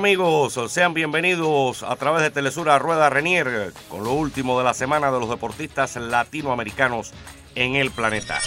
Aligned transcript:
amigos? 0.00 0.58
Sean 0.68 0.94
bienvenidos 0.94 1.82
a 1.82 1.94
través 1.96 2.22
de 2.22 2.30
Telesura 2.30 2.78
Rueda 2.78 3.10
Renier 3.10 3.72
con 3.90 4.02
lo 4.02 4.14
último 4.14 4.56
de 4.56 4.64
la 4.64 4.72
semana 4.72 5.12
de 5.12 5.20
los 5.20 5.28
deportistas 5.28 5.96
latinoamericanos 5.96 7.12
en 7.54 7.76
el 7.76 7.90
planeta. 7.90 8.38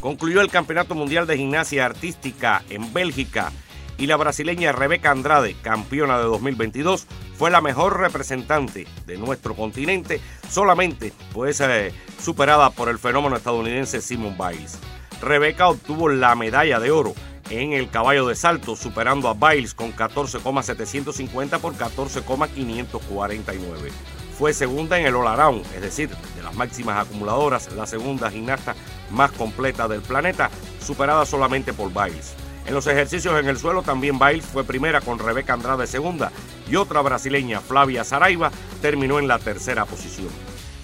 Concluyó 0.00 0.40
el 0.40 0.50
Campeonato 0.50 0.96
Mundial 0.96 1.26
de 1.28 1.36
Gimnasia 1.36 1.86
Artística 1.86 2.64
en 2.68 2.92
Bélgica 2.92 3.52
y 4.00 4.06
la 4.06 4.16
brasileña 4.16 4.72
Rebeca 4.72 5.10
Andrade, 5.10 5.54
campeona 5.62 6.16
de 6.18 6.24
2022, 6.24 7.06
fue 7.36 7.50
la 7.50 7.60
mejor 7.60 8.00
representante 8.00 8.86
de 9.06 9.18
nuestro 9.18 9.54
continente, 9.54 10.22
solamente 10.48 11.12
pues 11.34 11.60
eh, 11.60 11.92
superada 12.18 12.70
por 12.70 12.88
el 12.88 12.98
fenómeno 12.98 13.36
estadounidense 13.36 14.00
Simon 14.00 14.38
Biles. 14.38 14.78
Rebeca 15.20 15.68
obtuvo 15.68 16.08
la 16.08 16.34
medalla 16.34 16.80
de 16.80 16.90
oro 16.90 17.12
en 17.50 17.74
el 17.74 17.90
caballo 17.90 18.26
de 18.26 18.36
salto, 18.36 18.74
superando 18.74 19.28
a 19.28 19.34
Biles 19.34 19.74
con 19.74 19.92
14,750 19.92 21.58
por 21.58 21.76
14,549. 21.76 23.92
Fue 24.38 24.54
segunda 24.54 24.98
en 24.98 25.04
el 25.04 25.14
All 25.14 25.26
Around, 25.26 25.66
es 25.74 25.82
decir, 25.82 26.08
de 26.08 26.42
las 26.42 26.54
máximas 26.54 27.06
acumuladoras, 27.06 27.70
la 27.74 27.86
segunda 27.86 28.30
gimnasta 28.30 28.74
más 29.10 29.30
completa 29.32 29.88
del 29.88 30.00
planeta, 30.00 30.48
superada 30.80 31.26
solamente 31.26 31.74
por 31.74 31.90
Biles. 31.90 32.34
En 32.70 32.76
los 32.76 32.86
ejercicios 32.86 33.36
en 33.36 33.48
el 33.48 33.58
suelo 33.58 33.82
también 33.82 34.20
Biles 34.20 34.46
fue 34.46 34.62
primera 34.62 35.00
con 35.00 35.18
Rebeca 35.18 35.54
Andrade 35.54 35.88
segunda 35.88 36.30
y 36.70 36.76
otra 36.76 37.02
brasileña, 37.02 37.58
Flavia 37.58 38.04
Saraiva, 38.04 38.52
terminó 38.80 39.18
en 39.18 39.26
la 39.26 39.40
tercera 39.40 39.86
posición 39.86 40.28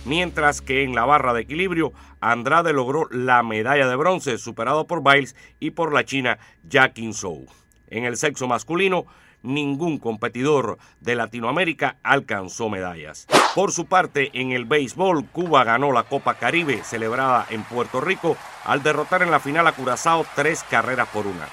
mientras 0.04 0.60
que 0.60 0.82
en 0.82 0.96
la 0.96 1.04
barra 1.04 1.32
de 1.32 1.42
equilibrio 1.42 1.92
Andrade 2.20 2.72
logró 2.72 3.06
la 3.12 3.40
medalla 3.44 3.86
de 3.86 3.94
bronce, 3.94 4.36
superado 4.36 4.88
por 4.88 5.04
Biles 5.04 5.36
y 5.60 5.70
por 5.70 5.94
la 5.94 6.04
china 6.04 6.40
Jackie 6.64 7.12
Zhou. 7.12 7.46
En 7.86 8.04
el 8.04 8.16
sexo 8.16 8.48
masculino, 8.48 9.06
ningún 9.42 9.98
competidor 10.00 10.78
de 10.98 11.14
Latinoamérica 11.14 11.98
alcanzó 12.02 12.68
medallas. 12.68 13.28
Por 13.54 13.70
su 13.70 13.86
parte, 13.86 14.30
en 14.32 14.50
el 14.50 14.64
béisbol, 14.64 15.26
Cuba 15.26 15.62
ganó 15.62 15.92
la 15.92 16.02
Copa 16.02 16.34
Caribe 16.34 16.82
celebrada 16.82 17.46
en 17.48 17.62
Puerto 17.62 18.00
Rico 18.00 18.36
al 18.64 18.82
derrotar 18.82 19.22
en 19.22 19.30
la 19.30 19.38
final 19.38 19.68
a 19.68 19.72
Curazao 19.72 20.26
tres 20.34 20.64
carreras 20.68 21.06
por 21.10 21.28
una. 21.28 21.46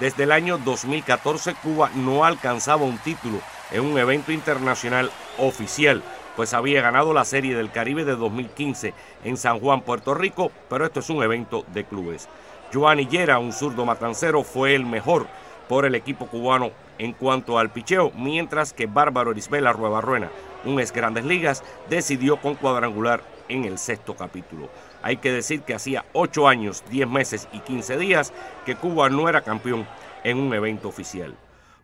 Desde 0.00 0.24
el 0.24 0.32
año 0.32 0.58
2014, 0.58 1.54
Cuba 1.62 1.90
no 1.94 2.24
alcanzaba 2.24 2.84
un 2.84 2.98
título 2.98 3.40
en 3.72 3.82
un 3.82 3.98
evento 3.98 4.32
internacional 4.32 5.10
oficial 5.38 6.02
pues 6.38 6.54
había 6.54 6.82
ganado 6.82 7.12
la 7.12 7.24
Serie 7.24 7.56
del 7.56 7.72
Caribe 7.72 8.04
de 8.04 8.14
2015 8.14 8.94
en 9.24 9.36
San 9.36 9.58
Juan, 9.58 9.80
Puerto 9.80 10.14
Rico, 10.14 10.52
pero 10.70 10.86
esto 10.86 11.00
es 11.00 11.10
un 11.10 11.20
evento 11.20 11.64
de 11.74 11.82
clubes. 11.82 12.28
Joan 12.72 13.00
Hillera, 13.00 13.40
un 13.40 13.52
zurdo 13.52 13.84
matancero, 13.84 14.44
fue 14.44 14.76
el 14.76 14.86
mejor 14.86 15.26
por 15.68 15.84
el 15.84 15.96
equipo 15.96 16.28
cubano 16.28 16.70
en 16.98 17.12
cuanto 17.12 17.58
al 17.58 17.70
picheo, 17.70 18.12
mientras 18.14 18.72
que 18.72 18.86
Bárbaro 18.86 19.32
Isbela 19.32 19.72
Ruebarruena, 19.72 20.30
un 20.64 20.78
ex 20.78 20.92
Grandes 20.92 21.24
Ligas, 21.24 21.64
decidió 21.90 22.36
con 22.36 22.54
cuadrangular 22.54 23.24
en 23.48 23.64
el 23.64 23.78
sexto 23.78 24.16
capítulo. 24.16 24.70
Hay 25.02 25.18
que 25.18 25.32
decir 25.32 25.62
que 25.62 25.74
hacía 25.74 26.04
8 26.12 26.48
años, 26.48 26.84
10 26.90 27.08
meses 27.08 27.48
y 27.52 27.60
15 27.60 27.98
días 27.98 28.32
que 28.66 28.76
Cuba 28.76 29.08
no 29.08 29.28
era 29.28 29.42
campeón 29.42 29.86
en 30.24 30.38
un 30.38 30.52
evento 30.54 30.88
oficial. 30.88 31.34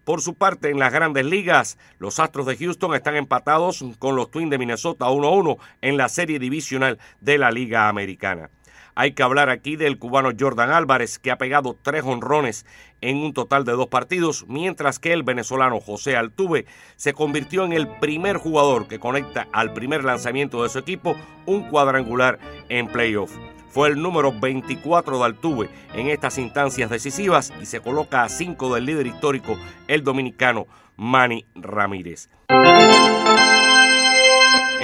Por 0.05 0.21
su 0.21 0.35
parte, 0.35 0.69
en 0.71 0.79
las 0.79 0.93
grandes 0.93 1.25
ligas, 1.25 1.79
los 1.99 2.19
Astros 2.19 2.45
de 2.45 2.59
Houston 2.59 2.95
están 2.95 3.17
empatados 3.17 3.83
con 3.99 4.17
los 4.17 4.31
Twins 4.31 4.51
de 4.51 4.59
Minnesota 4.59 5.07
1-1 5.07 5.57
en 5.81 5.97
la 5.97 6.11
serie 6.11 6.39
divisional 6.39 6.99
de 7.21 7.39
la 7.39 7.51
Liga 7.51 7.89
Americana. 7.89 8.51
Hay 8.95 9.13
que 9.13 9.23
hablar 9.23 9.51
aquí 9.51 9.77
del 9.77 9.99
cubano 9.99 10.31
Jordan 10.39 10.71
Álvarez, 10.71 11.19
que 11.19 11.31
ha 11.31 11.39
pegado 11.39 11.77
tres 11.81 12.05
honrones 12.05 12.65
en 13.01 13.17
un 13.17 13.33
total 13.33 13.65
de 13.65 13.73
dos 13.73 13.89
partidos, 13.89 14.45
mientras 14.49 14.99
que 14.99 15.13
el 15.13 15.25
venezolano 15.25 15.81
José 15.81 16.17
Altuve 16.17 16.67
se 16.97 17.13
convirtió 17.13 17.65
en 17.65 17.73
el 17.73 17.89
primer 17.99 18.37
jugador 18.37 18.87
que 18.87 19.01
conecta 19.01 19.49
al 19.53 19.73
primer 19.73 20.05
lanzamiento 20.05 20.63
de 20.63 20.69
su 20.69 20.79
equipo 20.79 21.17
un 21.47 21.69
cuadrangular 21.69 22.39
en 22.69 22.87
playoff. 22.87 23.37
Fue 23.69 23.89
el 23.89 24.01
número 24.01 24.33
24 24.33 25.19
de 25.19 25.25
Altuve 25.25 25.69
en 25.95 26.07
estas 26.09 26.39
instancias 26.39 26.89
decisivas 26.89 27.53
y 27.61 27.67
se 27.67 27.81
coloca 27.81 28.23
a 28.23 28.29
5 28.29 28.73
del 28.75 28.87
líder 28.87 29.09
histórico, 29.09 29.59
el 29.89 30.05
dominicano 30.05 30.69
Manny 30.97 31.47
Ramírez. 31.57 32.29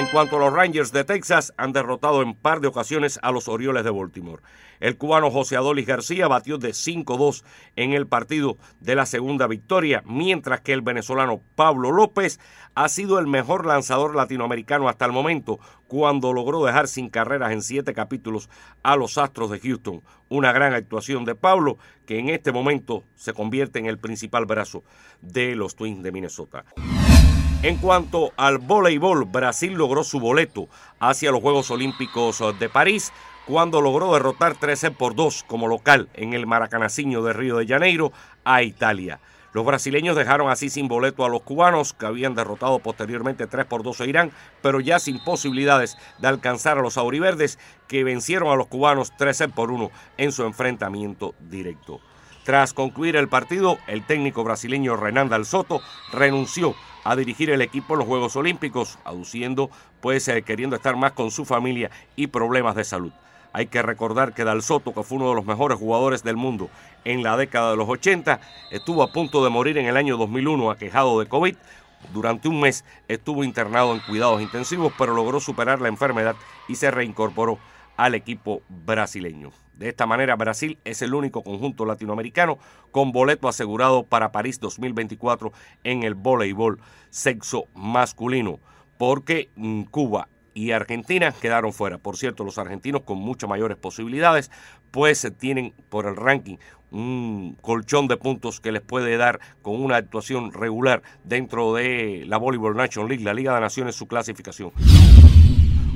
En 0.00 0.06
cuanto 0.06 0.36
a 0.36 0.38
los 0.40 0.54
Rangers 0.54 0.92
de 0.92 1.04
Texas, 1.04 1.52
han 1.58 1.74
derrotado 1.74 2.22
en 2.22 2.32
par 2.32 2.62
de 2.62 2.68
ocasiones 2.68 3.20
a 3.22 3.32
los 3.32 3.48
Orioles 3.48 3.84
de 3.84 3.90
Baltimore. 3.90 4.42
El 4.80 4.96
cubano 4.96 5.30
José 5.30 5.56
Adolis 5.56 5.86
García 5.86 6.26
batió 6.26 6.56
de 6.56 6.70
5-2 6.70 7.44
en 7.76 7.92
el 7.92 8.06
partido 8.06 8.56
de 8.80 8.94
la 8.94 9.04
segunda 9.04 9.46
victoria, 9.46 10.02
mientras 10.06 10.62
que 10.62 10.72
el 10.72 10.80
venezolano 10.80 11.42
Pablo 11.54 11.92
López 11.92 12.40
ha 12.74 12.88
sido 12.88 13.18
el 13.18 13.26
mejor 13.26 13.66
lanzador 13.66 14.16
latinoamericano 14.16 14.88
hasta 14.88 15.04
el 15.04 15.12
momento, 15.12 15.60
cuando 15.86 16.32
logró 16.32 16.64
dejar 16.64 16.88
sin 16.88 17.10
carreras 17.10 17.52
en 17.52 17.60
siete 17.60 17.92
capítulos 17.92 18.48
a 18.82 18.96
los 18.96 19.18
Astros 19.18 19.50
de 19.50 19.60
Houston. 19.60 20.02
Una 20.30 20.50
gran 20.52 20.72
actuación 20.72 21.26
de 21.26 21.34
Pablo, 21.34 21.76
que 22.06 22.18
en 22.18 22.30
este 22.30 22.52
momento 22.52 23.04
se 23.16 23.34
convierte 23.34 23.78
en 23.78 23.84
el 23.84 23.98
principal 23.98 24.46
brazo 24.46 24.82
de 25.20 25.56
los 25.56 25.76
Twins 25.76 26.02
de 26.02 26.10
Minnesota. 26.10 26.64
En 27.62 27.76
cuanto 27.76 28.32
al 28.38 28.56
voleibol, 28.56 29.26
Brasil 29.26 29.74
logró 29.74 30.02
su 30.02 30.18
boleto 30.18 30.70
hacia 30.98 31.30
los 31.30 31.42
Juegos 31.42 31.70
Olímpicos 31.70 32.42
de 32.58 32.70
París 32.70 33.12
cuando 33.46 33.82
logró 33.82 34.14
derrotar 34.14 34.54
13 34.54 34.92
por 34.92 35.14
2 35.14 35.44
como 35.46 35.68
local 35.68 36.08
en 36.14 36.32
el 36.32 36.46
Maracanaciño 36.46 37.22
de 37.22 37.34
Río 37.34 37.58
de 37.58 37.66
Janeiro 37.66 38.12
a 38.44 38.62
Italia. 38.62 39.20
Los 39.52 39.66
brasileños 39.66 40.16
dejaron 40.16 40.48
así 40.48 40.70
sin 40.70 40.88
boleto 40.88 41.22
a 41.22 41.28
los 41.28 41.42
cubanos, 41.42 41.92
que 41.92 42.06
habían 42.06 42.34
derrotado 42.34 42.78
posteriormente 42.78 43.46
3 43.46 43.66
por 43.66 43.82
2 43.82 44.00
a 44.00 44.06
Irán, 44.06 44.32
pero 44.62 44.80
ya 44.80 44.98
sin 44.98 45.22
posibilidades 45.22 45.98
de 46.18 46.28
alcanzar 46.28 46.78
a 46.78 46.82
los 46.82 46.96
auriverdes, 46.96 47.58
que 47.88 48.04
vencieron 48.04 48.50
a 48.50 48.56
los 48.56 48.68
cubanos 48.68 49.14
13 49.18 49.50
por 49.50 49.70
1 49.70 49.90
en 50.16 50.32
su 50.32 50.44
enfrentamiento 50.44 51.34
directo. 51.40 52.00
Tras 52.44 52.72
concluir 52.72 53.16
el 53.16 53.28
partido, 53.28 53.78
el 53.86 54.04
técnico 54.04 54.42
brasileño 54.44 54.96
Renan 54.96 55.28
Dal 55.28 55.44
Soto 55.44 55.82
renunció 56.10 56.74
a 57.04 57.14
dirigir 57.14 57.50
el 57.50 57.60
equipo 57.60 57.94
en 57.94 57.98
los 57.98 58.08
Juegos 58.08 58.34
Olímpicos, 58.34 58.98
aduciendo 59.04 59.70
pues 60.00 60.26
eh, 60.28 60.42
queriendo 60.42 60.76
estar 60.76 60.96
más 60.96 61.12
con 61.12 61.30
su 61.30 61.44
familia 61.44 61.90
y 62.16 62.28
problemas 62.28 62.76
de 62.76 62.84
salud. 62.84 63.12
Hay 63.52 63.66
que 63.66 63.82
recordar 63.82 64.32
que 64.32 64.44
Dal 64.44 64.62
Soto, 64.62 64.94
que 64.94 65.02
fue 65.02 65.18
uno 65.18 65.28
de 65.28 65.34
los 65.34 65.44
mejores 65.44 65.78
jugadores 65.78 66.22
del 66.22 66.36
mundo 66.36 66.70
en 67.04 67.22
la 67.22 67.36
década 67.36 67.72
de 67.72 67.76
los 67.76 67.88
80, 67.88 68.40
estuvo 68.70 69.02
a 69.02 69.12
punto 69.12 69.44
de 69.44 69.50
morir 69.50 69.76
en 69.76 69.86
el 69.86 69.96
año 69.96 70.16
2001 70.16 70.70
aquejado 70.70 71.20
de 71.20 71.26
COVID. 71.26 71.56
Durante 72.14 72.48
un 72.48 72.60
mes 72.60 72.84
estuvo 73.08 73.44
internado 73.44 73.92
en 73.92 74.00
cuidados 74.00 74.40
intensivos, 74.40 74.94
pero 74.96 75.14
logró 75.14 75.40
superar 75.40 75.80
la 75.80 75.88
enfermedad 75.88 76.36
y 76.68 76.76
se 76.76 76.90
reincorporó 76.90 77.58
al 77.98 78.14
equipo 78.14 78.62
brasileño. 78.68 79.50
De 79.80 79.88
esta 79.88 80.04
manera, 80.04 80.36
Brasil 80.36 80.78
es 80.84 81.00
el 81.00 81.14
único 81.14 81.42
conjunto 81.42 81.86
latinoamericano 81.86 82.58
con 82.90 83.12
boleto 83.12 83.48
asegurado 83.48 84.04
para 84.04 84.30
París 84.30 84.60
2024 84.60 85.54
en 85.84 86.02
el 86.02 86.14
voleibol 86.14 86.82
sexo 87.08 87.64
masculino, 87.74 88.60
porque 88.98 89.48
mm, 89.56 89.84
Cuba 89.84 90.28
y 90.52 90.72
Argentina 90.72 91.32
quedaron 91.32 91.72
fuera. 91.72 91.96
Por 91.96 92.18
cierto, 92.18 92.44
los 92.44 92.58
argentinos 92.58 93.04
con 93.04 93.16
muchas 93.16 93.48
mayores 93.48 93.78
posibilidades, 93.78 94.50
pues 94.90 95.26
tienen 95.38 95.72
por 95.88 96.04
el 96.04 96.14
ranking 96.14 96.58
un 96.90 97.56
colchón 97.62 98.06
de 98.06 98.18
puntos 98.18 98.60
que 98.60 98.72
les 98.72 98.82
puede 98.82 99.16
dar 99.16 99.40
con 99.62 99.80
una 99.82 99.96
actuación 99.96 100.52
regular 100.52 101.02
dentro 101.24 101.72
de 101.72 102.24
la 102.26 102.36
Volleyball 102.36 102.76
National 102.76 103.08
League, 103.08 103.24
la 103.24 103.32
Liga 103.32 103.54
de 103.54 103.60
Naciones, 103.60 103.94
su 103.94 104.06
clasificación. 104.06 104.72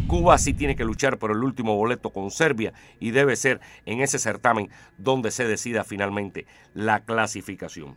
Cuba 0.07 0.39
sí 0.39 0.55
tiene 0.55 0.77
que 0.77 0.85
luchar 0.85 1.19
por 1.19 1.31
el 1.31 1.43
último 1.43 1.77
boleto 1.77 2.11
con 2.11 2.31
Serbia 2.31 2.73
y 3.01 3.11
debe 3.11 3.37
ser 3.37 3.61
en 3.87 4.01
ese 4.01 4.19
certamen 4.19 4.71
donde 4.99 5.31
se 5.31 5.47
decida 5.47 5.85
finalmente 5.85 6.47
la 6.75 7.01
clasificación. 7.01 7.95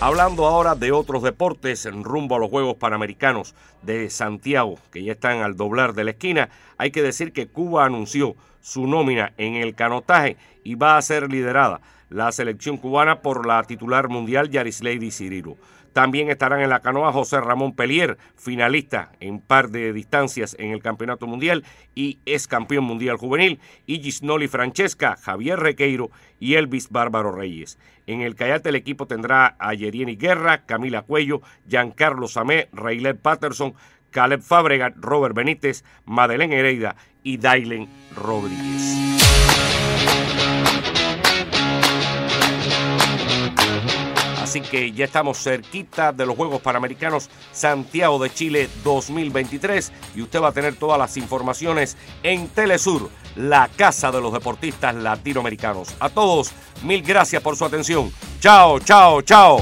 Hablando 0.00 0.46
ahora 0.46 0.76
de 0.76 0.92
otros 0.92 1.24
deportes 1.24 1.84
en 1.84 2.04
rumbo 2.04 2.36
a 2.36 2.38
los 2.38 2.50
Juegos 2.50 2.76
Panamericanos 2.76 3.56
de 3.82 4.10
Santiago, 4.10 4.78
que 4.92 5.02
ya 5.02 5.12
están 5.12 5.42
al 5.42 5.56
doblar 5.56 5.92
de 5.94 6.04
la 6.04 6.12
esquina, 6.12 6.50
hay 6.76 6.92
que 6.92 7.02
decir 7.02 7.32
que 7.32 7.48
Cuba 7.48 7.84
anunció 7.84 8.36
su 8.60 8.86
nómina 8.86 9.32
en 9.38 9.54
el 9.54 9.74
canotaje 9.74 10.36
y 10.62 10.76
va 10.76 10.96
a 10.96 11.02
ser 11.02 11.32
liderada 11.32 11.80
la 12.10 12.32
selección 12.32 12.76
cubana 12.76 13.20
por 13.20 13.46
la 13.46 13.62
titular 13.64 14.08
mundial 14.08 14.50
Lady 14.52 15.10
Cirilo. 15.10 15.56
También 15.98 16.30
estarán 16.30 16.60
en 16.60 16.70
la 16.70 16.78
canoa 16.78 17.12
José 17.12 17.40
Ramón 17.40 17.74
Pelier, 17.74 18.18
finalista 18.36 19.10
en 19.18 19.40
par 19.40 19.70
de 19.70 19.92
distancias 19.92 20.54
en 20.56 20.70
el 20.70 20.80
Campeonato 20.80 21.26
Mundial 21.26 21.64
y 21.96 22.20
es 22.24 22.46
campeón 22.46 22.84
mundial 22.84 23.16
juvenil, 23.16 23.58
y 23.84 23.98
Gisnoli 23.98 24.46
Francesca, 24.46 25.16
Javier 25.20 25.58
Requeiro 25.58 26.12
y 26.38 26.54
Elvis 26.54 26.90
Bárbaro 26.90 27.32
Reyes. 27.32 27.80
En 28.06 28.20
el 28.20 28.36
cayate 28.36 28.68
el 28.68 28.76
equipo 28.76 29.08
tendrá 29.08 29.56
a 29.58 29.74
Yerieni 29.74 30.14
Guerra, 30.14 30.66
Camila 30.66 31.02
Cuello, 31.02 31.42
Giancarlo 31.68 32.28
Samé, 32.28 32.68
Rayler 32.72 33.18
Patterson, 33.18 33.74
Caleb 34.10 34.42
Fabregat, 34.42 34.94
Robert 34.98 35.34
Benítez, 35.34 35.82
Madeleine 36.04 36.60
Hereida 36.60 36.94
y 37.24 37.38
Dailen 37.38 37.88
Rodríguez. 38.14 38.98
Así 44.48 44.62
que 44.62 44.92
ya 44.92 45.04
estamos 45.04 45.42
cerquita 45.42 46.10
de 46.10 46.24
los 46.24 46.34
Juegos 46.34 46.62
Panamericanos 46.62 47.28
Santiago 47.52 48.18
de 48.18 48.32
Chile 48.32 48.70
2023 48.82 49.92
y 50.16 50.22
usted 50.22 50.40
va 50.40 50.48
a 50.48 50.52
tener 50.52 50.74
todas 50.74 50.98
las 50.98 51.18
informaciones 51.18 51.98
en 52.22 52.48
Telesur, 52.48 53.10
la 53.36 53.68
casa 53.76 54.10
de 54.10 54.22
los 54.22 54.32
deportistas 54.32 54.94
latinoamericanos. 54.94 55.94
A 56.00 56.08
todos, 56.08 56.52
mil 56.82 57.02
gracias 57.02 57.42
por 57.42 57.56
su 57.56 57.66
atención. 57.66 58.10
Chao, 58.40 58.80
chao, 58.80 59.20
chao. 59.20 59.60